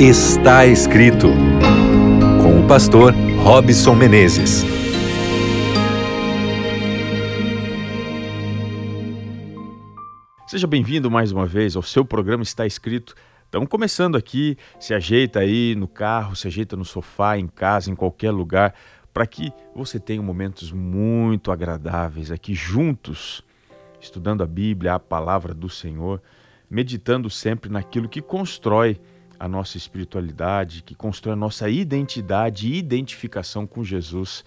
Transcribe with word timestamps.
Está 0.00 0.64
escrito 0.64 1.26
com 2.40 2.60
o 2.60 2.68
pastor 2.68 3.12
Robson 3.42 3.96
Menezes. 3.96 4.62
Seja 10.46 10.68
bem-vindo 10.68 11.10
mais 11.10 11.32
uma 11.32 11.46
vez 11.46 11.74
ao 11.74 11.82
seu 11.82 12.04
programa 12.04 12.44
Está 12.44 12.64
Escrito. 12.64 13.16
Estamos 13.44 13.68
começando 13.68 14.16
aqui, 14.16 14.56
se 14.78 14.94
ajeita 14.94 15.40
aí 15.40 15.74
no 15.74 15.88
carro, 15.88 16.36
se 16.36 16.46
ajeita 16.46 16.76
no 16.76 16.84
sofá, 16.84 17.36
em 17.36 17.48
casa, 17.48 17.90
em 17.90 17.96
qualquer 17.96 18.30
lugar, 18.30 18.74
para 19.12 19.26
que 19.26 19.52
você 19.74 19.98
tenha 19.98 20.22
momentos 20.22 20.70
muito 20.70 21.50
agradáveis 21.50 22.30
aqui 22.30 22.54
juntos, 22.54 23.42
estudando 24.00 24.44
a 24.44 24.46
Bíblia, 24.46 24.94
a 24.94 25.00
palavra 25.00 25.52
do 25.52 25.68
Senhor, 25.68 26.22
meditando 26.70 27.28
sempre 27.28 27.68
naquilo 27.68 28.08
que 28.08 28.22
constrói 28.22 29.00
a 29.38 29.48
nossa 29.48 29.76
espiritualidade, 29.76 30.82
que 30.82 30.94
constrói 30.94 31.34
a 31.34 31.36
nossa 31.36 31.68
identidade 31.68 32.68
e 32.68 32.76
identificação 32.76 33.66
com 33.66 33.84
Jesus. 33.84 34.44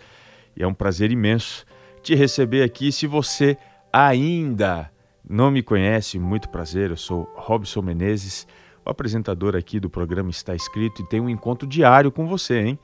E 0.56 0.64
é 0.64 0.68
um 0.68 0.74
prazer 0.74 1.12
imenso 1.12 1.66
te 2.04 2.16
receber 2.16 2.64
aqui. 2.64 2.92
Se 2.92 3.08
você 3.08 3.58
ainda 3.92 4.92
não 5.28 5.52
me 5.52 5.62
conhece, 5.64 6.20
muito 6.20 6.50
prazer, 6.50 6.90
eu 6.90 6.98
sou 6.98 7.32
Robson 7.36 7.82
Menezes, 7.82 8.48
o 8.84 8.90
apresentador 8.90 9.56
aqui 9.56 9.80
do 9.80 9.90
programa 9.90 10.30
Está 10.30 10.56
Escrito 10.56 11.02
e 11.02 11.08
tem 11.08 11.22
um 11.22 11.30
encontro 11.30 11.68
diário 11.68 12.12
com 12.12 12.28
você, 12.28 12.60
hein? 12.60 12.80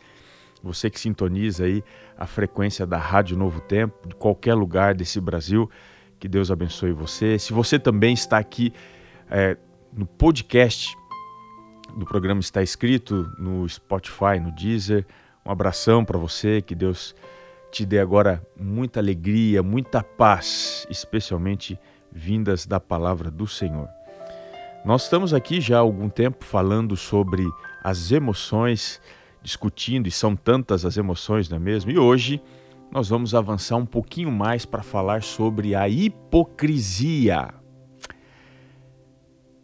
Você 0.63 0.89
que 0.89 0.99
sintoniza 0.99 1.65
aí 1.65 1.83
a 2.17 2.25
frequência 2.25 2.85
da 2.85 2.97
Rádio 2.97 3.37
Novo 3.37 3.59
Tempo, 3.61 4.07
de 4.07 4.15
qualquer 4.15 4.53
lugar 4.53 4.95
desse 4.95 5.19
Brasil, 5.19 5.69
que 6.19 6.27
Deus 6.27 6.49
abençoe 6.49 6.91
você. 6.91 7.37
Se 7.37 7.53
você 7.53 7.77
também 7.77 8.13
está 8.13 8.37
aqui 8.37 8.73
é, 9.29 9.57
no 9.93 10.05
podcast 10.05 10.95
do 11.95 12.05
programa 12.05 12.39
está 12.39 12.61
escrito 12.61 13.31
no 13.37 13.67
Spotify, 13.67 14.39
no 14.41 14.51
Deezer. 14.51 15.05
Um 15.45 15.51
abração 15.51 16.03
para 16.03 16.17
você, 16.17 16.61
que 16.61 16.75
Deus 16.75 17.15
te 17.71 17.85
dê 17.85 17.99
agora 17.99 18.41
muita 18.59 18.99
alegria, 18.99 19.61
muita 19.61 20.03
paz, 20.03 20.85
especialmente 20.89 21.79
vindas 22.11 22.65
da 22.65 22.79
palavra 22.79 23.29
do 23.29 23.47
Senhor. 23.47 23.87
Nós 24.83 25.03
estamos 25.03 25.33
aqui 25.33 25.59
já 25.59 25.77
há 25.77 25.79
algum 25.79 26.09
tempo 26.09 26.43
falando 26.43 26.95
sobre 26.95 27.45
as 27.83 28.11
emoções, 28.11 29.01
discutindo, 29.41 30.07
e 30.07 30.11
são 30.11 30.35
tantas 30.35 30.85
as 30.85 30.97
emoções, 30.97 31.49
não 31.49 31.57
é 31.57 31.59
mesmo? 31.59 31.91
E 31.91 31.97
hoje 31.97 32.41
nós 32.91 33.09
vamos 33.09 33.35
avançar 33.35 33.75
um 33.75 33.85
pouquinho 33.85 34.31
mais 34.31 34.65
para 34.65 34.81
falar 34.81 35.21
sobre 35.23 35.75
a 35.75 35.87
hipocrisia. 35.89 37.53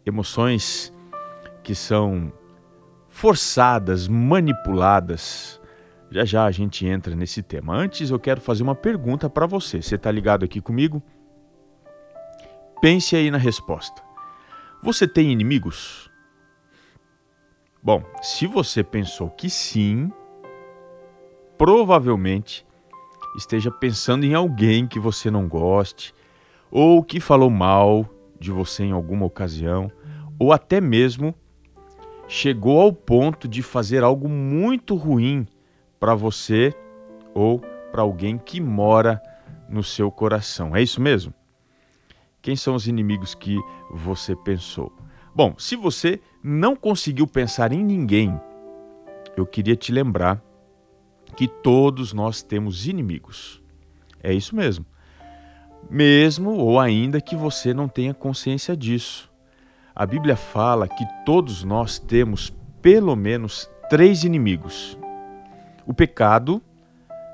Emoções 0.06 0.93
que 1.64 1.74
são 1.74 2.30
forçadas, 3.08 4.06
manipuladas. 4.06 5.60
Já 6.10 6.24
já 6.24 6.44
a 6.44 6.50
gente 6.50 6.86
entra 6.86 7.16
nesse 7.16 7.42
tema. 7.42 7.74
Antes 7.74 8.10
eu 8.10 8.18
quero 8.20 8.40
fazer 8.40 8.62
uma 8.62 8.74
pergunta 8.74 9.28
para 9.28 9.46
você. 9.46 9.82
Você 9.82 9.96
está 9.96 10.10
ligado 10.10 10.44
aqui 10.44 10.60
comigo? 10.60 11.02
Pense 12.80 13.16
aí 13.16 13.30
na 13.30 13.38
resposta. 13.38 14.02
Você 14.82 15.08
tem 15.08 15.32
inimigos? 15.32 16.10
Bom, 17.82 18.02
se 18.22 18.46
você 18.46 18.84
pensou 18.84 19.30
que 19.30 19.48
sim, 19.48 20.12
provavelmente 21.56 22.66
esteja 23.36 23.70
pensando 23.70 24.24
em 24.24 24.34
alguém 24.34 24.86
que 24.86 24.98
você 24.98 25.30
não 25.30 25.48
goste, 25.48 26.14
ou 26.70 27.02
que 27.02 27.20
falou 27.20 27.50
mal 27.50 28.08
de 28.38 28.50
você 28.52 28.84
em 28.84 28.92
alguma 28.92 29.24
ocasião, 29.26 29.90
ou 30.38 30.52
até 30.52 30.80
mesmo 30.80 31.34
chegou 32.26 32.80
ao 32.80 32.92
ponto 32.92 33.46
de 33.46 33.62
fazer 33.62 34.02
algo 34.02 34.28
muito 34.28 34.94
ruim 34.94 35.46
para 35.98 36.14
você 36.14 36.74
ou 37.34 37.60
para 37.90 38.02
alguém 38.02 38.38
que 38.38 38.60
mora 38.60 39.22
no 39.68 39.82
seu 39.82 40.10
coração. 40.10 40.74
É 40.74 40.82
isso 40.82 41.00
mesmo? 41.00 41.32
Quem 42.42 42.56
são 42.56 42.74
os 42.74 42.86
inimigos 42.86 43.34
que 43.34 43.58
você 43.90 44.36
pensou? 44.36 44.92
Bom, 45.34 45.54
se 45.58 45.76
você 45.76 46.20
não 46.42 46.76
conseguiu 46.76 47.26
pensar 47.26 47.72
em 47.72 47.82
ninguém, 47.82 48.38
eu 49.36 49.46
queria 49.46 49.74
te 49.74 49.90
lembrar 49.90 50.42
que 51.36 51.48
todos 51.48 52.12
nós 52.12 52.42
temos 52.42 52.86
inimigos. 52.86 53.62
É 54.22 54.32
isso 54.32 54.54
mesmo. 54.54 54.86
Mesmo 55.90 56.50
ou 56.50 56.78
ainda 56.78 57.20
que 57.20 57.34
você 57.34 57.74
não 57.74 57.88
tenha 57.88 58.14
consciência 58.14 58.76
disso. 58.76 59.30
A 59.96 60.04
Bíblia 60.04 60.34
fala 60.34 60.88
que 60.88 61.06
todos 61.24 61.62
nós 61.62 62.00
temos 62.00 62.52
pelo 62.82 63.14
menos 63.14 63.70
três 63.88 64.24
inimigos: 64.24 64.98
o 65.86 65.94
pecado, 65.94 66.60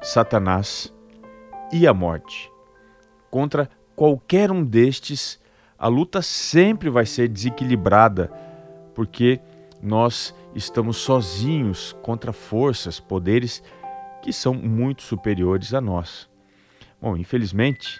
Satanás 0.02 0.92
e 1.72 1.86
a 1.86 1.94
morte. 1.94 2.52
Contra 3.30 3.70
qualquer 3.96 4.50
um 4.50 4.62
destes, 4.62 5.40
a 5.78 5.88
luta 5.88 6.20
sempre 6.20 6.90
vai 6.90 7.06
ser 7.06 7.28
desequilibrada, 7.28 8.30
porque 8.94 9.40
nós 9.82 10.34
estamos 10.54 10.98
sozinhos 10.98 11.96
contra 12.02 12.30
forças, 12.30 13.00
poderes 13.00 13.62
que 14.20 14.34
são 14.34 14.52
muito 14.52 15.00
superiores 15.00 15.72
a 15.72 15.80
nós. 15.80 16.28
Bom, 17.00 17.16
infelizmente, 17.16 17.98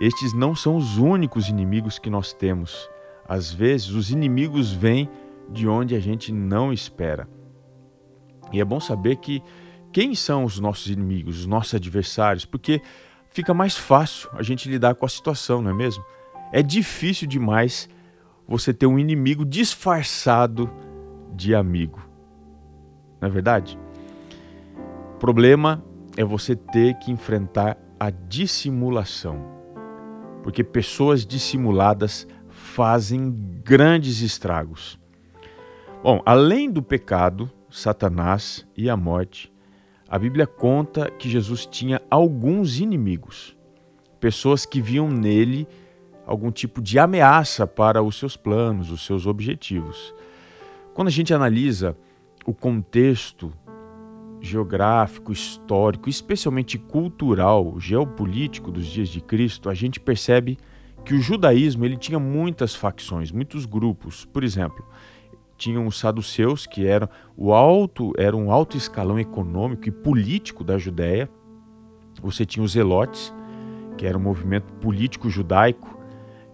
estes 0.00 0.32
não 0.32 0.56
são 0.56 0.74
os 0.74 0.98
únicos 0.98 1.48
inimigos 1.48 1.96
que 1.96 2.10
nós 2.10 2.32
temos. 2.32 2.90
Às 3.30 3.52
vezes, 3.52 3.90
os 3.90 4.10
inimigos 4.10 4.72
vêm 4.72 5.08
de 5.48 5.68
onde 5.68 5.94
a 5.94 6.00
gente 6.00 6.32
não 6.32 6.72
espera. 6.72 7.28
E 8.52 8.60
é 8.60 8.64
bom 8.64 8.80
saber 8.80 9.18
que 9.18 9.40
quem 9.92 10.16
são 10.16 10.42
os 10.42 10.58
nossos 10.58 10.90
inimigos, 10.90 11.38
os 11.38 11.46
nossos 11.46 11.74
adversários, 11.74 12.44
porque 12.44 12.82
fica 13.28 13.54
mais 13.54 13.76
fácil 13.76 14.28
a 14.32 14.42
gente 14.42 14.68
lidar 14.68 14.96
com 14.96 15.06
a 15.06 15.08
situação, 15.08 15.62
não 15.62 15.70
é 15.70 15.74
mesmo? 15.74 16.04
É 16.50 16.60
difícil 16.60 17.28
demais 17.28 17.88
você 18.48 18.74
ter 18.74 18.86
um 18.86 18.98
inimigo 18.98 19.44
disfarçado 19.44 20.68
de 21.32 21.54
amigo. 21.54 22.00
Não 23.20 23.28
é 23.28 23.30
verdade? 23.30 23.78
O 25.14 25.18
problema 25.20 25.84
é 26.16 26.24
você 26.24 26.56
ter 26.56 26.94
que 26.94 27.12
enfrentar 27.12 27.78
a 28.00 28.10
dissimulação. 28.10 29.40
Porque 30.42 30.64
pessoas 30.64 31.24
dissimuladas 31.24 32.26
fazem 32.70 33.34
grandes 33.64 34.20
estragos. 34.20 34.98
Bom, 36.02 36.22
além 36.24 36.70
do 36.70 36.80
pecado, 36.80 37.50
Satanás 37.68 38.66
e 38.76 38.88
a 38.88 38.96
morte, 38.96 39.52
a 40.08 40.18
Bíblia 40.18 40.46
conta 40.46 41.10
que 41.10 41.28
Jesus 41.28 41.66
tinha 41.66 42.00
alguns 42.08 42.78
inimigos, 42.78 43.56
pessoas 44.20 44.64
que 44.64 44.80
viam 44.80 45.08
nele 45.08 45.66
algum 46.24 46.52
tipo 46.52 46.80
de 46.80 46.98
ameaça 46.98 47.66
para 47.66 48.02
os 48.02 48.16
seus 48.16 48.36
planos, 48.36 48.90
os 48.92 49.04
seus 49.04 49.26
objetivos. 49.26 50.14
Quando 50.94 51.08
a 51.08 51.12
gente 51.12 51.34
analisa 51.34 51.96
o 52.46 52.54
contexto 52.54 53.52
geográfico, 54.40 55.32
histórico, 55.32 56.08
especialmente 56.08 56.78
cultural, 56.78 57.78
geopolítico 57.80 58.70
dos 58.70 58.86
dias 58.86 59.08
de 59.08 59.20
Cristo, 59.20 59.68
a 59.68 59.74
gente 59.74 59.98
percebe 59.98 60.56
que 61.04 61.14
o 61.14 61.20
judaísmo 61.20 61.84
ele 61.84 61.96
tinha 61.96 62.18
muitas 62.18 62.74
facções, 62.74 63.32
muitos 63.32 63.66
grupos. 63.66 64.24
Por 64.24 64.44
exemplo, 64.44 64.84
tinham 65.56 65.86
os 65.86 65.98
saduceus, 65.98 66.66
que 66.66 66.86
eram 66.86 67.08
o 67.36 67.52
alto, 67.52 68.12
era 68.16 68.36
um 68.36 68.50
alto 68.50 68.76
escalão 68.76 69.18
econômico 69.18 69.88
e 69.88 69.92
político 69.92 70.64
da 70.64 70.78
Judéia. 70.78 71.28
Você 72.22 72.46
tinha 72.46 72.64
os 72.64 72.72
zelotes, 72.72 73.32
que 73.96 74.06
era 74.06 74.16
um 74.16 74.20
movimento 74.22 74.72
político 74.74 75.28
judaico 75.28 75.98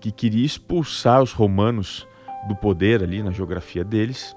que 0.00 0.10
queria 0.10 0.44
expulsar 0.44 1.22
os 1.22 1.32
romanos 1.32 2.06
do 2.48 2.54
poder 2.54 3.02
ali 3.02 3.22
na 3.22 3.30
geografia 3.30 3.84
deles. 3.84 4.36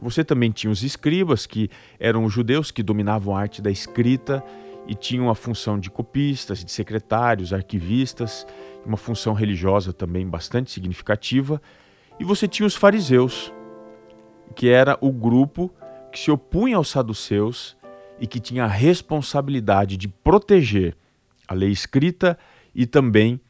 Você 0.00 0.24
também 0.24 0.50
tinha 0.50 0.70
os 0.70 0.82
escribas, 0.82 1.46
que 1.46 1.70
eram 1.98 2.24
os 2.24 2.32
judeus 2.32 2.70
que 2.70 2.82
dominavam 2.82 3.34
a 3.36 3.40
arte 3.40 3.62
da 3.62 3.70
escrita 3.70 4.42
e 4.88 4.94
tinham 4.94 5.28
a 5.28 5.34
função 5.34 5.78
de 5.78 5.90
copistas, 5.90 6.64
de 6.64 6.70
secretários, 6.70 7.52
arquivistas, 7.52 8.46
uma 8.84 8.96
função 8.96 9.34
religiosa 9.34 9.92
também 9.92 10.26
bastante 10.26 10.70
significativa. 10.70 11.60
E 12.18 12.24
você 12.24 12.46
tinha 12.46 12.66
os 12.66 12.76
fariseus, 12.76 13.52
que 14.54 14.68
era 14.68 14.96
o 15.00 15.10
grupo 15.10 15.72
que 16.12 16.18
se 16.18 16.30
opunha 16.30 16.76
aos 16.76 16.88
saduceus 16.88 17.76
e 18.18 18.26
que 18.26 18.40
tinha 18.40 18.64
a 18.64 18.68
responsabilidade 18.68 19.96
de 19.96 20.08
proteger 20.08 20.96
a 21.46 21.54
lei 21.54 21.70
escrita 21.70 22.38
e 22.74 22.86
também 22.86 23.40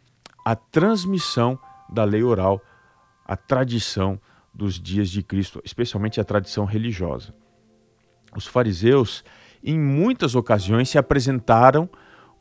a 0.44 0.54
transmissão 0.54 1.58
da 1.88 2.04
lei 2.04 2.22
oral, 2.22 2.60
a 3.24 3.36
tradição 3.36 4.20
dos 4.52 4.80
dias 4.80 5.10
de 5.10 5.22
Cristo, 5.22 5.60
especialmente 5.64 6.20
a 6.20 6.24
tradição 6.24 6.64
religiosa. 6.64 7.34
Os 8.34 8.46
fariseus 8.46 9.24
em 9.62 9.78
muitas 9.78 10.34
ocasiões 10.34 10.88
se 10.88 10.98
apresentaram 10.98 11.88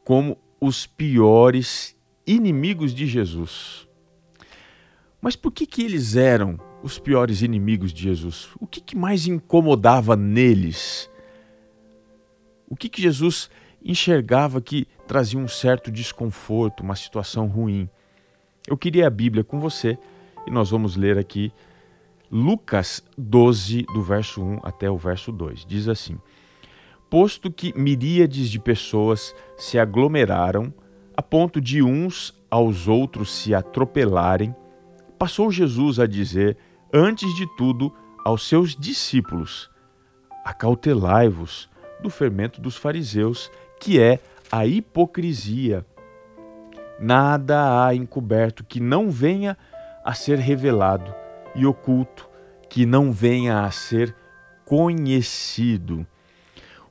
como 0.04 0.38
os 0.60 0.86
piores 0.86 1.96
inimigos 2.26 2.94
de 2.94 3.06
Jesus. 3.06 3.88
Mas 5.22 5.36
por 5.36 5.52
que, 5.52 5.66
que 5.66 5.84
eles 5.84 6.16
eram 6.16 6.60
os 6.84 7.00
piores 7.00 7.42
inimigos 7.42 7.92
de 7.92 8.04
Jesus? 8.04 8.50
O 8.60 8.68
que, 8.68 8.80
que 8.80 8.96
mais 8.96 9.26
incomodava 9.26 10.16
neles? 10.16 11.10
O 12.70 12.76
que, 12.76 12.90
que 12.90 13.02
Jesus 13.02 13.50
enxergava 13.84 14.62
que 14.62 14.88
trazia 15.08 15.40
um 15.40 15.48
certo 15.48 15.92
desconforto, 15.92 16.82
uma 16.82 16.96
situação 16.96 17.48
ruim? 17.48 17.90
Eu 18.68 18.78
queria 18.78 19.08
a 19.08 19.10
Bíblia 19.10 19.44
com 19.44 19.60
você 19.60 19.98
e 20.46 20.52
nós 20.52 20.70
vamos 20.70 20.96
ler 20.96 21.18
aqui 21.18 21.52
Lucas 22.32 23.04
12, 23.18 23.84
do 23.94 24.04
verso 24.04 24.44
1 24.44 24.60
até 24.64 24.90
o 24.90 24.98
verso 24.98 25.32
2. 25.32 25.66
Diz 25.66 25.88
assim: 25.88 26.20
Posto 27.16 27.50
que 27.50 27.72
miríades 27.80 28.50
de 28.50 28.60
pessoas 28.60 29.34
se 29.56 29.80
aglomeraram 29.80 30.74
a 31.16 31.22
ponto 31.22 31.62
de 31.62 31.82
uns 31.82 32.38
aos 32.52 32.90
outros 32.90 33.32
se 33.34 33.56
atropelarem, 33.56 34.54
passou 35.18 35.50
Jesus 35.50 35.98
a 35.98 36.08
dizer, 36.08 36.58
antes 36.94 37.34
de 37.34 37.48
tudo, 37.56 37.90
aos 38.26 38.46
seus 38.46 38.76
discípulos: 38.76 39.72
Acautelai-vos 40.44 41.70
do 42.02 42.10
fermento 42.10 42.60
dos 42.60 42.76
fariseus, 42.76 43.50
que 43.80 43.98
é 43.98 44.20
a 44.52 44.66
hipocrisia. 44.66 45.86
Nada 47.00 47.86
há 47.86 47.96
encoberto 47.96 48.62
que 48.62 48.82
não 48.82 49.10
venha 49.10 49.58
a 50.04 50.14
ser 50.14 50.38
revelado, 50.38 51.16
e 51.56 51.66
oculto 51.66 52.30
que 52.70 52.86
não 52.86 53.10
venha 53.10 53.62
a 53.62 53.72
ser 53.72 54.14
conhecido. 54.66 56.06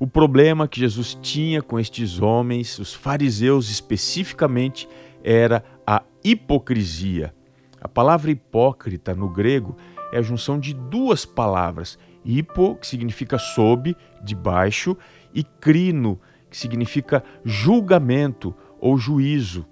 O 0.05 0.06
problema 0.06 0.69
que 0.69 0.81
Jesus 0.81 1.17
tinha 1.23 1.62
com 1.62 1.81
estes 1.81 2.21
homens, 2.21 2.79
os 2.79 2.93
fariseus 2.93 3.71
especificamente, 3.71 4.87
era 5.25 5.65
a 5.87 6.03
hipocrisia. 6.23 7.35
A 7.81 7.89
palavra 7.89 8.31
hipócrita 8.31 9.15
no 9.15 9.31
grego 9.31 9.75
é 10.12 10.19
a 10.19 10.23
junção 10.23 10.61
de 10.61 10.75
duas 10.75 11.25
palavras: 11.25 11.99
hipo, 12.23 12.77
que 12.77 12.87
significa 12.87 13.39
sob, 13.39 13.97
de 14.23 14.35
baixo, 14.35 14.95
e 15.33 15.43
crino, 15.43 16.21
que 16.51 16.56
significa 16.59 17.25
julgamento 17.43 18.55
ou 18.79 18.99
juízo. 18.99 19.65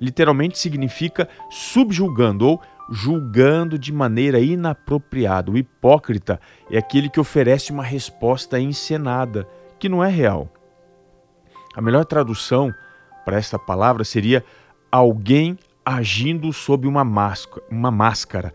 Literalmente 0.00 0.60
significa 0.60 1.28
subjulgando 1.50 2.46
ou 2.46 2.62
julgando 2.88 3.76
de 3.76 3.92
maneira 3.92 4.38
inapropriada. 4.38 5.50
O 5.50 5.58
hipócrita 5.58 6.40
é 6.70 6.78
aquele 6.78 7.08
que 7.08 7.18
oferece 7.18 7.72
uma 7.72 7.82
resposta 7.82 8.60
encenada, 8.60 9.44
que 9.82 9.88
não 9.88 10.04
é 10.04 10.08
real. 10.08 10.48
A 11.74 11.80
melhor 11.82 12.04
tradução 12.04 12.72
para 13.24 13.36
esta 13.36 13.58
palavra 13.58 14.04
seria 14.04 14.44
alguém 14.92 15.58
agindo 15.84 16.52
sob 16.52 16.86
uma 16.86 17.02
máscara, 17.02 17.66
uma 17.68 17.90
máscara, 17.90 18.54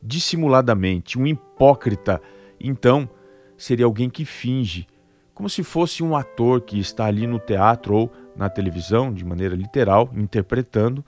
dissimuladamente. 0.00 1.18
Um 1.18 1.26
hipócrita, 1.26 2.22
então, 2.60 3.10
seria 3.56 3.86
alguém 3.86 4.08
que 4.08 4.24
finge, 4.24 4.86
como 5.34 5.50
se 5.50 5.64
fosse 5.64 6.00
um 6.00 6.14
ator 6.14 6.60
que 6.60 6.78
está 6.78 7.06
ali 7.06 7.26
no 7.26 7.40
teatro 7.40 7.96
ou 7.96 8.12
na 8.36 8.48
televisão, 8.48 9.12
de 9.12 9.24
maneira 9.24 9.56
literal, 9.56 10.08
interpretando, 10.14 11.04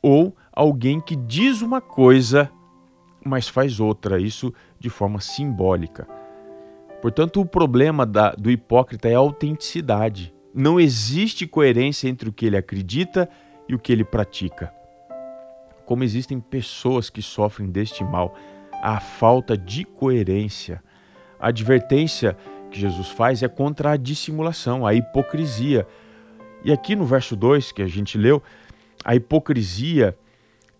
ou 0.00 0.32
alguém 0.52 1.00
que 1.00 1.16
diz 1.16 1.60
uma 1.60 1.80
coisa, 1.80 2.48
mas 3.24 3.48
faz 3.48 3.80
outra, 3.80 4.20
isso 4.20 4.54
de 4.78 4.88
forma 4.88 5.20
simbólica. 5.20 6.21
Portanto, 7.02 7.40
o 7.40 7.44
problema 7.44 8.06
da, 8.06 8.30
do 8.30 8.48
hipócrita 8.48 9.08
é 9.08 9.14
a 9.16 9.18
autenticidade. 9.18 10.32
Não 10.54 10.78
existe 10.78 11.48
coerência 11.48 12.08
entre 12.08 12.28
o 12.28 12.32
que 12.32 12.46
ele 12.46 12.56
acredita 12.56 13.28
e 13.68 13.74
o 13.74 13.78
que 13.78 13.92
ele 13.92 14.04
pratica. 14.04 14.72
Como 15.84 16.04
existem 16.04 16.38
pessoas 16.38 17.10
que 17.10 17.20
sofrem 17.20 17.68
deste 17.68 18.04
mal, 18.04 18.36
a 18.80 19.00
falta 19.00 19.58
de 19.58 19.84
coerência. 19.84 20.80
A 21.40 21.48
advertência 21.48 22.36
que 22.70 22.78
Jesus 22.78 23.08
faz 23.08 23.42
é 23.42 23.48
contra 23.48 23.90
a 23.90 23.96
dissimulação, 23.96 24.86
a 24.86 24.94
hipocrisia. 24.94 25.84
E 26.64 26.72
aqui 26.72 26.94
no 26.94 27.04
verso 27.04 27.34
2 27.34 27.72
que 27.72 27.82
a 27.82 27.88
gente 27.88 28.16
leu, 28.16 28.40
a 29.04 29.16
hipocrisia 29.16 30.16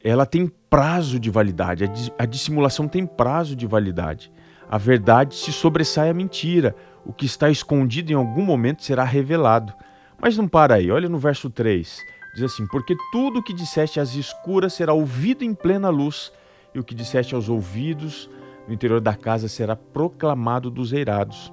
ela 0.05 0.25
tem 0.25 0.47
prazo 0.71 1.19
de 1.19 1.31
validade, 1.31 1.85
a 2.17 2.27
dissimulação 2.27 2.87
tem 2.87 3.05
prazo 3.05 3.57
de 3.57 3.67
validade. 3.67 4.33
A 4.71 4.79
verdade 4.79 5.35
se 5.35 5.53
sobressai 5.53 6.11
à 6.11 6.15
mentira. 6.15 6.75
O 7.05 7.13
que 7.13 7.27
está 7.27 7.51
escondido 7.51 8.13
em 8.13 8.15
algum 8.15 8.45
momento 8.45 8.85
será 8.85 9.05
revelado. 9.05 9.73
Mas 10.21 10.37
não 10.37 10.47
para 10.47 10.77
aí, 10.77 10.91
olha 10.91 11.09
no 11.09 11.19
verso 11.19 11.51
3. 11.51 12.05
Diz 12.35 12.45
assim: 12.45 12.67
Porque 12.67 12.97
tudo 13.11 13.41
o 13.41 13.43
que 13.43 13.53
disseste 13.53 14.01
às 14.01 14.15
escuras 14.15 14.73
será 14.73 14.93
ouvido 14.93 15.45
em 15.45 15.53
plena 15.55 15.89
luz, 15.89 16.33
e 16.75 16.79
o 16.79 16.85
que 16.85 16.95
disseste 16.95 17.35
aos 17.35 17.49
ouvidos 17.49 18.31
no 18.67 18.73
interior 18.73 19.01
da 19.01 19.15
casa 19.15 19.49
será 19.49 19.77
proclamado 19.77 20.71
dos 20.71 20.93
eirados. 20.93 21.53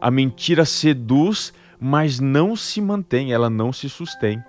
A 0.00 0.10
mentira 0.10 0.64
seduz, 0.64 1.52
mas 1.78 2.18
não 2.18 2.56
se 2.56 2.80
mantém, 2.80 3.32
ela 3.32 3.50
não 3.50 3.72
se 3.72 3.88
sustém. 3.88 4.42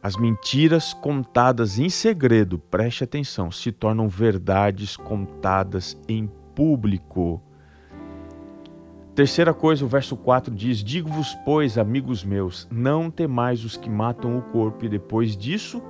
As 0.00 0.16
mentiras 0.16 0.94
contadas 0.94 1.78
em 1.78 1.88
segredo, 1.88 2.56
preste 2.56 3.02
atenção, 3.02 3.50
se 3.50 3.72
tornam 3.72 4.06
verdades 4.08 4.96
contadas 4.96 6.00
em 6.08 6.30
público. 6.54 7.42
Terceira 9.12 9.52
coisa, 9.52 9.84
o 9.84 9.88
verso 9.88 10.16
4 10.16 10.54
diz: 10.54 10.84
Digo-vos, 10.84 11.36
pois, 11.44 11.76
amigos 11.76 12.22
meus, 12.22 12.68
não 12.70 13.10
temais 13.10 13.64
os 13.64 13.76
que 13.76 13.90
matam 13.90 14.38
o 14.38 14.42
corpo 14.42 14.84
e 14.84 14.88
depois 14.88 15.36
disso 15.36 15.82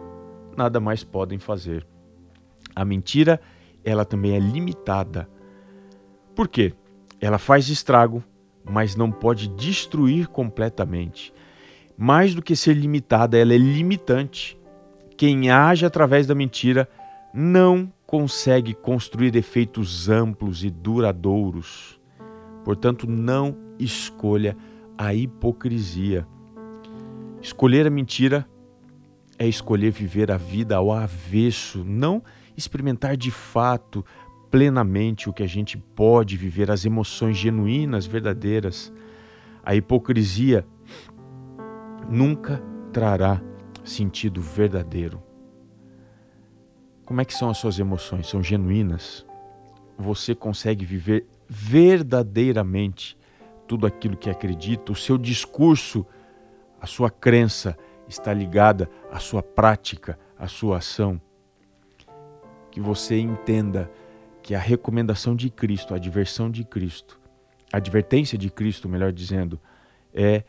nada 0.57 0.81
mais 0.81 1.05
podem 1.05 1.39
fazer. 1.39 1.87
A 2.75 2.87
mentira, 2.87 3.39
ela 3.85 4.07
também 4.07 4.33
é 4.33 4.39
limitada. 4.39 5.29
Por 6.35 6.49
quê? 6.49 6.73
Ela 7.21 7.37
faz 7.37 7.69
estrago, 7.69 8.25
mas 8.65 8.97
não 8.97 9.13
pode 9.13 9.49
destruir 9.49 10.29
completamente 10.29 11.33
mais 12.01 12.33
do 12.33 12.41
que 12.41 12.55
ser 12.55 12.75
limitada, 12.75 13.37
ela 13.37 13.53
é 13.53 13.59
limitante. 13.59 14.57
Quem 15.17 15.51
age 15.51 15.85
através 15.85 16.29
da 16.29 16.35
mentira 16.35 16.89
não 17.35 17.93
consegue 18.07 18.73
construir 18.73 19.35
efeitos 19.35 20.09
amplos 20.09 20.63
e 20.63 20.71
duradouros. 20.71 22.01
Portanto, 22.65 23.05
não 23.11 23.57
escolha 23.81 24.57
a 24.97 25.13
hipocrisia. 25.13 26.25
Escolher 27.43 27.89
a 27.89 27.91
mentira 27.91 28.49
é 29.37 29.49
escolher 29.49 29.91
viver 29.91 30.31
a 30.31 30.37
vida 30.37 30.77
ao 30.77 30.93
avesso, 30.93 31.85
não 31.85 32.23
experimentar 32.57 33.17
de 33.17 33.33
fato, 33.33 34.05
plenamente 34.53 35.29
o 35.29 35.33
que 35.33 35.43
a 35.43 35.47
gente 35.49 35.77
pode 35.77 36.37
viver, 36.37 36.71
as 36.71 36.85
emoções 36.85 37.37
genuínas, 37.37 38.07
verdadeiras. 38.07 38.93
A 39.65 39.75
hipocrisia 39.75 40.65
nunca 42.09 42.63
trará 42.93 43.41
sentido 43.85 44.41
verdadeiro. 44.41 45.23
Como 47.05 47.21
é 47.21 47.25
que 47.25 47.35
são 47.35 47.49
as 47.49 47.59
suas 47.59 47.79
emoções? 47.79 48.29
São 48.29 48.43
genuínas? 48.43 49.27
Você 49.97 50.35
consegue 50.35 50.85
viver 50.85 51.27
verdadeiramente 51.49 53.17
tudo 53.67 53.87
aquilo 53.87 54.17
que 54.17 54.31
acredita? 54.31 54.93
O 54.93 54.97
seu 54.97 55.17
discurso, 55.17 56.07
a 56.81 56.87
sua 56.87 57.11
crença 57.11 57.77
está 58.09 58.33
ligada 58.33 58.91
à 59.11 59.19
sua 59.19 59.43
prática, 59.43 60.19
à 60.39 60.47
sua 60.47 60.79
ação? 60.79 61.21
Que 62.71 62.81
você 62.81 63.19
entenda 63.19 63.91
que 64.43 64.55
a 64.55 64.59
recomendação 64.59 65.35
de 65.35 65.51
Cristo, 65.51 65.95
a 65.95 65.97
adversão 65.97 66.51
de 66.51 66.65
Cristo, 66.65 67.19
a 67.73 67.79
advertência 67.79 68.39
de 68.39 68.51
Cristo, 68.51 68.89
melhor 68.89 69.13
dizendo, 69.13 69.61
é 70.15 70.45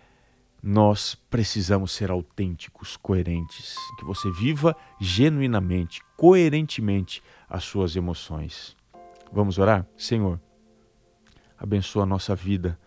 nós 0.61 1.15
precisamos 1.29 1.91
ser 1.91 2.11
autênticos, 2.11 2.97
coerentes, 2.97 3.75
que 3.97 4.05
você 4.05 4.29
viva 4.31 4.75
genuinamente, 4.99 6.01
coerentemente 6.17 7.23
as 7.49 7.63
suas 7.63 7.95
emoções. 7.95 8.75
Vamos 9.31 9.57
orar? 9.57 9.85
Senhor, 9.97 10.39
abençoa 11.57 12.03
a 12.03 12.05
nossa 12.05 12.35
vida, 12.35 12.77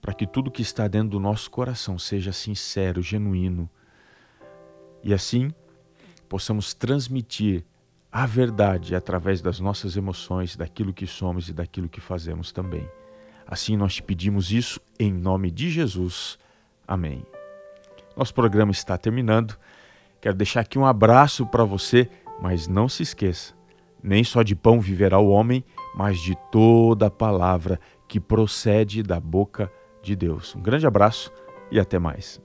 para 0.00 0.14
que 0.14 0.26
tudo 0.26 0.50
que 0.50 0.62
está 0.62 0.86
dentro 0.86 1.10
do 1.10 1.20
nosso 1.20 1.50
coração 1.50 1.98
seja 1.98 2.32
sincero, 2.32 3.02
genuíno, 3.02 3.68
e 5.02 5.12
assim 5.12 5.52
possamos 6.28 6.72
transmitir 6.74 7.64
a 8.12 8.26
verdade 8.26 8.94
através 8.94 9.40
das 9.40 9.60
nossas 9.60 9.96
emoções, 9.96 10.56
daquilo 10.56 10.92
que 10.92 11.06
somos 11.06 11.48
e 11.48 11.52
daquilo 11.52 11.88
que 11.88 12.00
fazemos 12.00 12.52
também. 12.52 12.88
Assim 13.46 13.76
nós 13.76 13.96
te 13.96 14.02
pedimos 14.02 14.52
isso 14.52 14.80
em 14.98 15.12
nome 15.12 15.50
de 15.50 15.70
Jesus. 15.70 16.38
Amém. 16.90 17.24
Nosso 18.16 18.34
programa 18.34 18.72
está 18.72 18.98
terminando. 18.98 19.56
Quero 20.20 20.34
deixar 20.34 20.62
aqui 20.62 20.76
um 20.76 20.84
abraço 20.84 21.46
para 21.46 21.62
você, 21.62 22.10
mas 22.42 22.66
não 22.66 22.88
se 22.88 23.04
esqueça: 23.04 23.54
nem 24.02 24.24
só 24.24 24.42
de 24.42 24.56
pão 24.56 24.80
viverá 24.80 25.16
o 25.20 25.28
homem, 25.28 25.64
mas 25.94 26.18
de 26.18 26.36
toda 26.50 27.06
a 27.06 27.10
palavra 27.10 27.78
que 28.08 28.18
procede 28.18 29.04
da 29.04 29.20
boca 29.20 29.70
de 30.02 30.16
Deus. 30.16 30.56
Um 30.56 30.60
grande 30.60 30.84
abraço 30.84 31.32
e 31.70 31.78
até 31.78 31.96
mais. 31.96 32.42